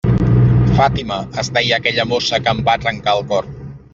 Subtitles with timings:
[0.79, 3.53] Fàtima, es deia aquella mossa que em va trencar el cor.